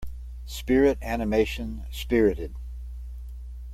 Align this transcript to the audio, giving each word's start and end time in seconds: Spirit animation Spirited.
Spirit 0.47 0.97
animation 1.03 1.85
Spirited. 1.91 2.55